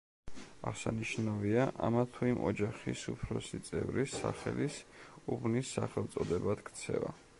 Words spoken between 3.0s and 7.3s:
უფროსი წევრის სახელის უბნის სახელწოდებად ქცევა.